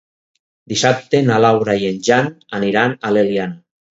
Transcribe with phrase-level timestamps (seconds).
[0.71, 3.61] Dissabte na Laura i en Jan aniran a l'Eliana.